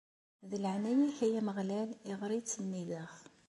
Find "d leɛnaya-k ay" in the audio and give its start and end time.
0.49-1.33